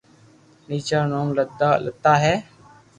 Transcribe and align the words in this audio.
تيجا 0.65 0.99
رو 1.03 1.09
نوم 1.11 1.27
لتا 1.85 2.13
ھي 2.23 2.35